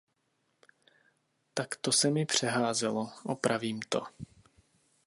Tak 1.53 1.75
to 1.75 1.91
se 1.91 2.09
mi 2.11 2.25
přeházelo, 2.25 3.09
opravím 3.23 3.79
to. 3.89 4.01